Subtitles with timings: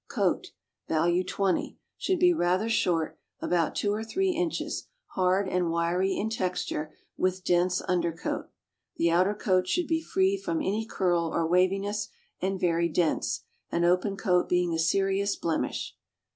[0.09, 0.47] Coat
[0.87, 6.27] (value 20) should be rather short (about two or three inches), hard and wiry in
[6.31, 8.49] texture, with dense under coat.
[8.95, 12.07] The outer coat should be free from any curl or waviness,
[12.41, 13.41] and very dense—
[13.71, 15.95] an open coat being a serious blemish.